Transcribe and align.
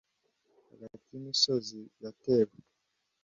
Hagati 0.69 1.05
yimisozi 1.11 1.79
yatewe 2.03 2.53